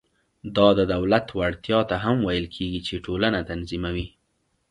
دا 0.55 0.67
د 0.79 0.81
دولت 0.93 1.25
وړتیا 1.39 1.79
ته 1.89 1.95
هم 2.05 2.17
ویل 2.27 2.45
کېږي 2.55 2.81
چې 2.87 3.03
ټولنه 3.05 3.39
تنظیموي. 3.49 4.07